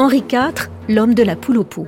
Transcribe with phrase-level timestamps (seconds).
[0.00, 1.84] Henri IV, l'homme de la poule au pot.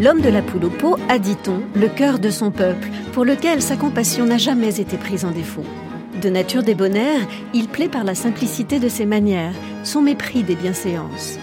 [0.00, 3.60] L'homme de la poule au pot a, dit-on, le cœur de son peuple, pour lequel
[3.60, 5.64] sa compassion n'a jamais été prise en défaut.
[6.22, 7.20] De nature débonnaire,
[7.52, 9.52] il plaît par la simplicité de ses manières,
[9.84, 11.38] son mépris des bienséances.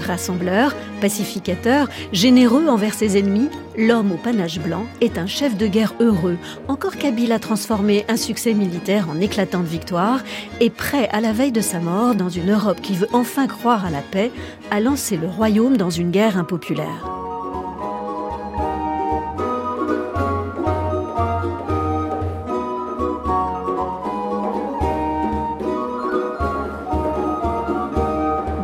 [0.00, 5.94] Rassembleur, pacificateur, généreux envers ses ennemis, l'homme au panache blanc est un chef de guerre
[6.00, 6.38] heureux,
[6.68, 10.20] encore qu'habile à transformer un succès militaire en éclatante victoire,
[10.60, 13.84] et prêt à la veille de sa mort, dans une Europe qui veut enfin croire
[13.84, 14.30] à la paix,
[14.70, 17.19] à lancer le royaume dans une guerre impopulaire.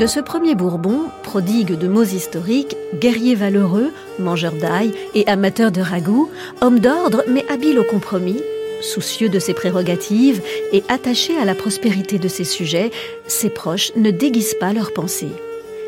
[0.06, 5.80] De ce premier Bourbon, prodigue de mots historiques, guerrier valeureux, mangeur d'ail et amateur de
[5.80, 8.40] ragoût, homme d'ordre mais habile au compromis,
[8.80, 10.40] soucieux de ses prérogatives
[10.72, 12.92] et attaché à la prospérité de ses sujets,
[13.26, 15.32] ses proches ne déguisent pas leurs pensées.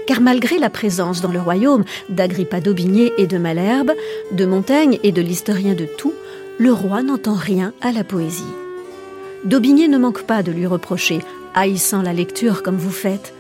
[0.09, 3.93] Car malgré la présence dans le royaume d'Agrippa d'Aubigné et de Malherbe,
[4.33, 6.15] de Montaigne et de l'historien de tout,
[6.59, 8.43] le roi n'entend rien à la poésie.
[9.45, 11.21] D'Aubigné ne manque pas de lui reprocher,
[11.55, 13.33] haïssant la lecture comme vous faites,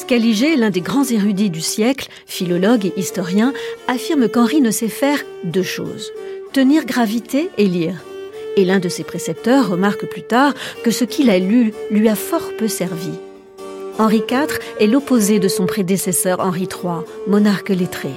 [0.00, 3.52] Scaliger, l'un des grands érudits du siècle, philologue et historien,
[3.86, 6.10] affirme qu'Henri ne sait faire deux choses
[6.52, 8.02] tenir gravité et lire.
[8.56, 12.16] Et l'un de ses précepteurs remarque plus tard que ce qu'il a lu lui a
[12.16, 13.12] fort peu servi.
[13.98, 18.10] Henri IV est l'opposé de son prédécesseur Henri III, monarque lettré.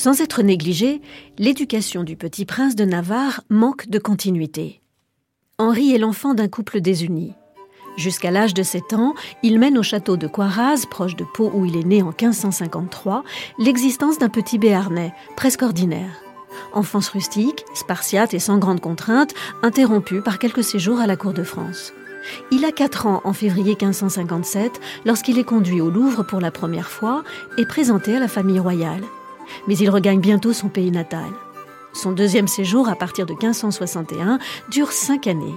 [0.00, 1.02] Sans être négligée,
[1.36, 4.80] l'éducation du petit prince de Navarre manque de continuité.
[5.58, 7.34] Henri est l'enfant d'un couple désuni.
[7.98, 11.66] Jusqu'à l'âge de 7 ans, il mène au château de Coiraz, proche de Pau où
[11.66, 13.24] il est né en 1553,
[13.58, 16.22] l'existence d'un petit béarnais, presque ordinaire.
[16.72, 21.42] Enfance rustique, spartiate et sans grande contrainte, interrompue par quelques séjours à la cour de
[21.42, 21.92] France.
[22.50, 26.88] Il a 4 ans en février 1557 lorsqu'il est conduit au Louvre pour la première
[26.88, 27.22] fois
[27.58, 29.02] et présenté à la famille royale
[29.66, 31.30] mais il regagne bientôt son pays natal.
[31.92, 34.38] Son deuxième séjour, à partir de 1561,
[34.70, 35.54] dure cinq années.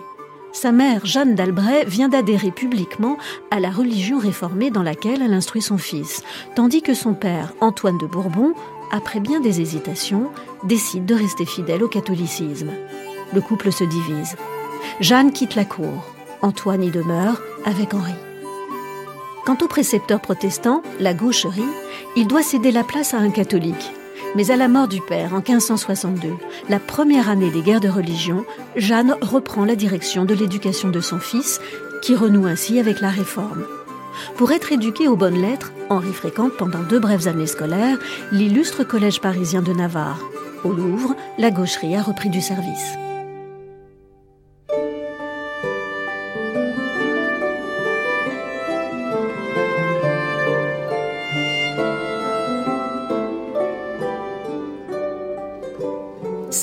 [0.52, 3.18] Sa mère, Jeanne d'Albret, vient d'adhérer publiquement
[3.50, 6.24] à la religion réformée dans laquelle elle instruit son fils,
[6.56, 8.54] tandis que son père, Antoine de Bourbon,
[8.92, 10.30] après bien des hésitations,
[10.64, 12.70] décide de rester fidèle au catholicisme.
[13.34, 14.36] Le couple se divise.
[15.00, 16.06] Jeanne quitte la cour.
[16.44, 18.14] Antoine y demeure avec Henri.
[19.46, 21.62] Quant au précepteur protestant, la gaucherie,
[22.16, 23.92] il doit céder la place à un catholique.
[24.36, 26.30] Mais à la mort du père en 1562,
[26.70, 28.46] la première année des guerres de religion,
[28.78, 31.60] Jeanne reprend la direction de l'éducation de son fils,
[32.02, 33.66] qui renoue ainsi avec la réforme.
[34.38, 37.98] Pour être éduqué aux bonnes lettres, Henri fréquente pendant deux brèves années scolaires
[38.32, 40.20] l'illustre collège parisien de Navarre.
[40.64, 42.98] Au Louvre, la gaucherie a repris du service.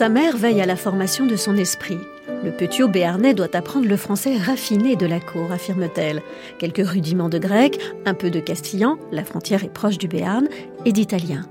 [0.01, 1.99] Sa mère veille à la formation de son esprit.
[2.43, 6.23] Le petit béarnais doit apprendre le français raffiné de la cour, affirme-t-elle.
[6.59, 10.49] Quelques rudiments de grec, un peu de castillan, la frontière est proche du Béarn,
[10.87, 11.43] et d'italien.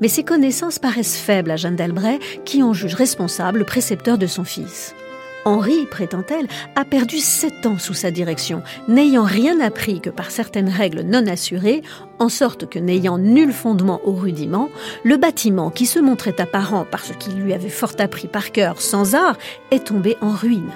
[0.00, 4.26] Mais ses connaissances paraissent faibles à Jeanne d'Albret, qui en juge responsable le précepteur de
[4.26, 4.94] son fils.
[5.44, 6.46] Henri, prétend-elle,
[6.76, 11.26] a perdu sept ans sous sa direction, n'ayant rien appris que par certaines règles non
[11.26, 11.82] assurées,
[12.18, 14.70] en sorte que n'ayant nul fondement au rudiment,
[15.02, 19.14] le bâtiment qui se montrait apparent parce qu'il lui avait fort appris par cœur sans
[19.14, 19.36] art
[19.70, 20.70] est tombé en ruine.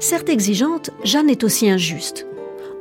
[0.00, 2.26] Certes exigeante, Jeanne est aussi injuste.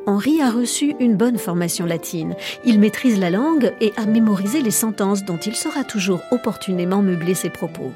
[0.08, 2.36] Henri a reçu une bonne formation latine.
[2.66, 7.36] Il maîtrise la langue et a mémorisé les sentences dont il saura toujours opportunément meubler
[7.36, 7.92] ses propos.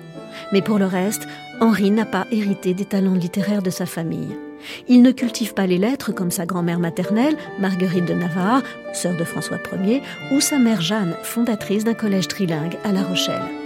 [0.52, 1.28] Mais pour le reste,
[1.60, 4.36] Henri n'a pas hérité des talents littéraires de sa famille.
[4.88, 9.24] Il ne cultive pas les lettres comme sa grand-mère maternelle, Marguerite de Navarre, sœur de
[9.24, 10.02] François Ier,
[10.32, 13.65] ou sa mère Jeanne, fondatrice d'un collège trilingue à La Rochelle.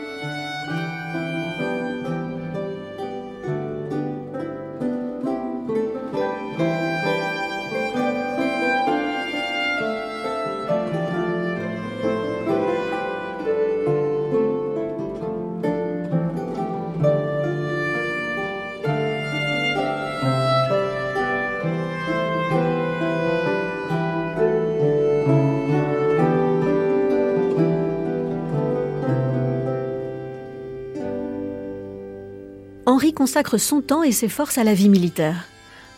[32.99, 35.45] Henri consacre son temps et ses forces à la vie militaire.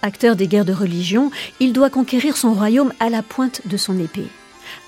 [0.04, 4.00] Acteur des guerres de religion, il doit conquérir son royaume à la pointe de son
[4.00, 4.28] épée.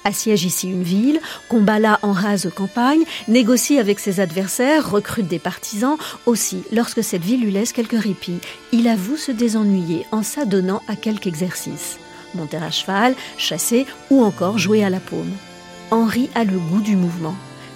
[0.04, 1.19] Assiège ici une ville,
[1.50, 5.98] combat là en rase campagne, négocie avec ses adversaires, recrute des partisans.
[6.27, 10.95] Aussi, lorsque cette ville lui laisse quelques répits, il avoue se désennuyer en s'adonnant à
[10.95, 11.98] quelque exercice.
[12.36, 15.33] Monter à cheval, chasser ou encore jouer à la paume.
[15.89, 17.33] Henri a le goût du mouvement.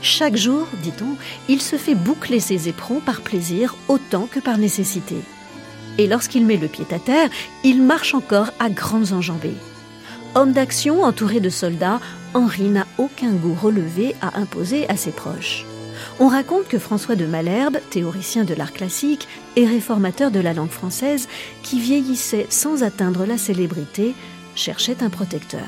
[0.10, 1.18] Chaque jour, dit-on,
[1.50, 5.18] il se fait boucler ses éperons par plaisir autant que par nécessité.
[5.98, 7.30] Et lorsqu'il met le pied à terre,
[7.66, 9.58] il marche encore à grandes enjambées.
[10.34, 12.00] Homme d'action entouré de soldats,
[12.34, 15.66] Henri n'a aucun goût relevé à imposer à ses proches.
[16.22, 19.28] On raconte que François de Malherbe, théoricien de l'art classique
[19.58, 21.28] et réformateur de la langue française,
[21.64, 24.16] qui vieillissait sans atteindre la célébrité,
[24.56, 25.68] cherchait un protecteur.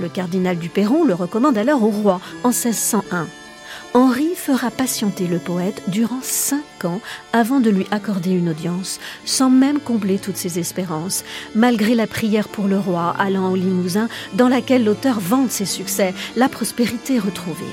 [0.00, 3.26] Le cardinal du Perron le recommande alors au roi en 1601.
[3.94, 7.00] Henri fera patienter le poète durant cinq ans
[7.32, 11.24] avant de lui accorder une audience, sans même combler toutes ses espérances,
[11.54, 16.14] malgré la prière pour le roi allant au Limousin, dans laquelle l'auteur vante ses succès,
[16.36, 17.64] la prospérité retrouvée.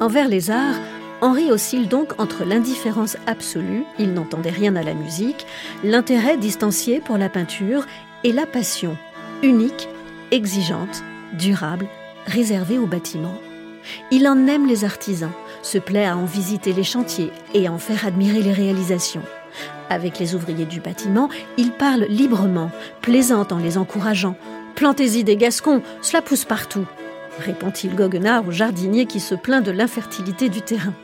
[0.00, 0.76] Envers les arts,
[1.20, 5.44] Henri oscille donc entre l'indifférence absolue, il n'entendait rien à la musique,
[5.82, 7.84] l'intérêt distancié pour la peinture
[8.22, 8.96] et la passion,
[9.42, 9.88] unique,
[10.30, 11.02] exigeante,
[11.32, 11.88] durable,
[12.26, 13.38] réservée aux bâtiments.
[14.12, 17.78] Il en aime les artisans, se plaît à en visiter les chantiers et à en
[17.78, 19.22] faire admirer les réalisations.
[19.90, 24.36] Avec les ouvriers du bâtiment, il parle librement, plaisante en les encourageant.
[24.76, 26.86] Plantez-y des gascons, cela pousse partout
[27.38, 30.94] répond-il goguenard au jardinier qui se plaint de l'infertilité du terrain.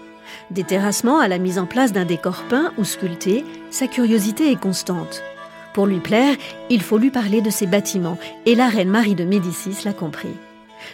[0.51, 4.61] Des terrassements à la mise en place d'un décor peint ou sculpté, sa curiosité est
[4.61, 5.23] constante.
[5.75, 6.37] Pour lui plaire,
[6.71, 10.37] il faut lui parler de ses bâtiments, et la reine Marie de Médicis l'a compris.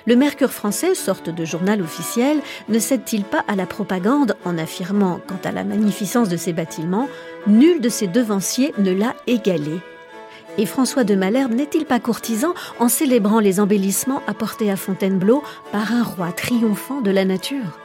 [0.07, 2.39] Le Mercure français, sorte de journal officiel,
[2.69, 7.09] ne cède-t-il pas à la propagande en affirmant, quant à la magnificence de ses bâtiments,
[7.47, 9.81] nul de ses devanciers ne l'a égalé
[10.61, 15.43] et François de Malherbe n'est-il pas courtisan en célébrant les embellissements apportés à Fontainebleau
[15.73, 17.79] par un roi triomphant de la nature?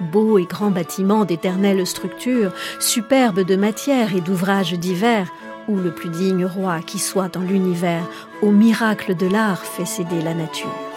[0.00, 5.30] Beau et grand bâtiment d'éternelle structure, superbe de matière et d'ouvrages divers,
[5.68, 8.08] où le plus digne roi qui soit dans l'univers,
[8.40, 10.87] au miracle de l'art fait céder la nature.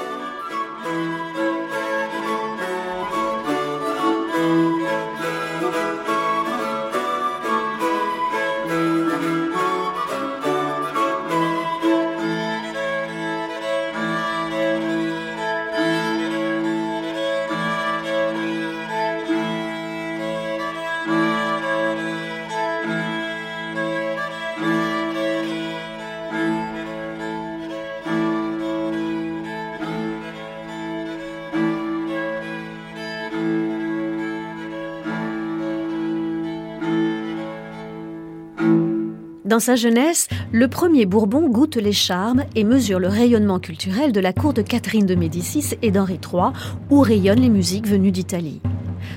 [39.51, 44.21] Dans sa jeunesse, le premier Bourbon goûte les charmes et mesure le rayonnement culturel de
[44.21, 46.53] la cour de Catherine de Médicis et d'Henri III,
[46.89, 48.61] où rayonnent les musiques venues d'Italie.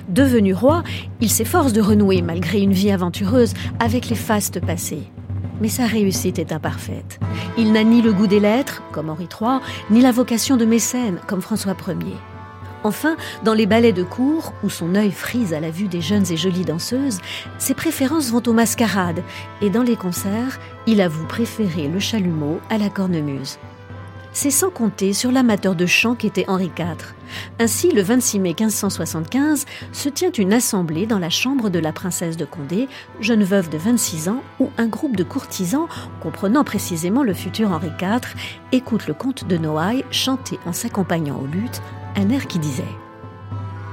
[0.08, 0.82] Devenu roi,
[1.20, 5.04] il s'efforce de renouer, malgré une vie aventureuse, avec les fastes passés.
[5.60, 7.20] Mais sa réussite est imparfaite.
[7.56, 9.60] Il n'a ni le goût des lettres, comme Henri III,
[9.92, 12.33] ni la vocation de mécène, comme François Ier.
[12.84, 16.30] Enfin, dans les ballets de cour, où son œil frise à la vue des jeunes
[16.30, 17.20] et jolies danseuses,
[17.58, 19.22] ses préférences vont aux mascarades,
[19.62, 23.58] et dans les concerts, il avoue préférer le chalumeau à la cornemuse.
[24.34, 27.14] C'est sans compter sur l'amateur de chant qu'était Henri IV.
[27.60, 32.36] Ainsi, le 26 mai 1575, se tient une assemblée dans la chambre de la princesse
[32.36, 32.88] de Condé,
[33.20, 35.86] jeune veuve de 26 ans, où un groupe de courtisans,
[36.20, 38.34] comprenant précisément le futur Henri IV,
[38.72, 41.80] écoute le comte de Noailles chanter en s'accompagnant aux luttes
[42.16, 42.82] un air qui disait⁇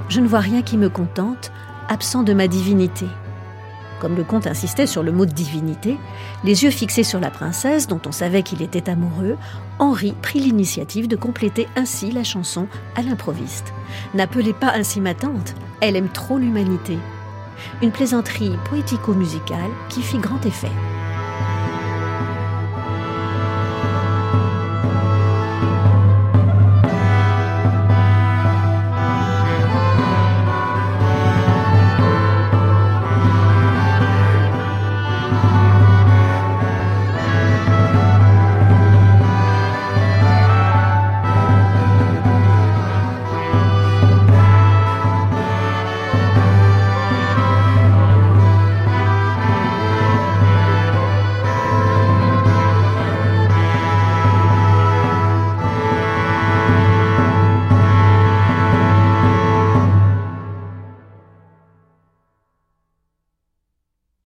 [0.10, 1.52] Je ne vois rien qui me contente,
[1.90, 3.06] absent de ma divinité⁇
[4.00, 5.98] Comme le comte insistait sur le mot divinité,
[6.44, 9.38] les yeux fixés sur la princesse, dont on savait qu'il était amoureux,
[9.80, 13.74] Henri prit l'initiative de compléter ainsi la chanson à l'improviste.
[14.14, 16.98] N'appelez pas ainsi ma tante, elle aime trop l'humanité.
[17.82, 20.72] Une plaisanterie poético-musicale qui fit grand effet.